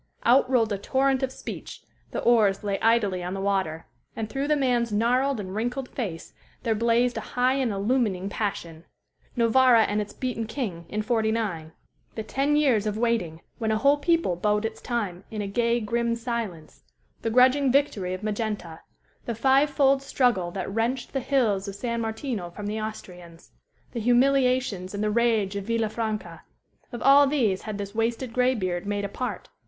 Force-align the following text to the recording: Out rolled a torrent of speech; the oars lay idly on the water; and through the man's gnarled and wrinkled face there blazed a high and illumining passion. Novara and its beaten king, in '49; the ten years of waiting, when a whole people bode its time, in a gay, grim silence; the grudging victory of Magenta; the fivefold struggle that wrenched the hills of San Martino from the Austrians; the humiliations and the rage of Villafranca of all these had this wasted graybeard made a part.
Out 0.23 0.49
rolled 0.49 0.73
a 0.73 0.79
torrent 0.79 1.21
of 1.21 1.31
speech; 1.31 1.83
the 2.09 2.21
oars 2.23 2.63
lay 2.63 2.79
idly 2.79 3.21
on 3.21 3.35
the 3.35 3.39
water; 3.39 3.85
and 4.15 4.27
through 4.27 4.47
the 4.47 4.55
man's 4.55 4.91
gnarled 4.91 5.39
and 5.39 5.53
wrinkled 5.53 5.87
face 5.89 6.33
there 6.63 6.73
blazed 6.73 7.17
a 7.17 7.21
high 7.37 7.53
and 7.53 7.71
illumining 7.71 8.27
passion. 8.27 8.85
Novara 9.35 9.83
and 9.83 10.01
its 10.01 10.11
beaten 10.11 10.47
king, 10.47 10.87
in 10.89 11.03
'49; 11.03 11.71
the 12.15 12.23
ten 12.23 12.55
years 12.55 12.87
of 12.87 12.97
waiting, 12.97 13.41
when 13.59 13.69
a 13.71 13.77
whole 13.77 13.97
people 13.97 14.35
bode 14.35 14.65
its 14.65 14.81
time, 14.81 15.23
in 15.29 15.39
a 15.39 15.47
gay, 15.47 15.79
grim 15.79 16.15
silence; 16.15 16.81
the 17.21 17.29
grudging 17.29 17.71
victory 17.71 18.15
of 18.15 18.23
Magenta; 18.23 18.79
the 19.25 19.35
fivefold 19.35 20.01
struggle 20.01 20.49
that 20.49 20.73
wrenched 20.73 21.13
the 21.13 21.19
hills 21.19 21.67
of 21.67 21.75
San 21.75 22.01
Martino 22.01 22.49
from 22.49 22.65
the 22.65 22.81
Austrians; 22.81 23.51
the 23.91 23.99
humiliations 23.99 24.95
and 24.95 25.03
the 25.03 25.11
rage 25.11 25.55
of 25.55 25.65
Villafranca 25.65 26.41
of 26.91 27.03
all 27.03 27.27
these 27.27 27.61
had 27.61 27.77
this 27.77 27.93
wasted 27.93 28.33
graybeard 28.33 28.87
made 28.87 29.05
a 29.05 29.07
part. 29.07 29.47